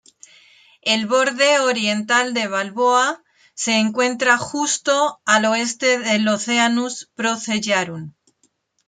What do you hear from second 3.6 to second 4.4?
encuentra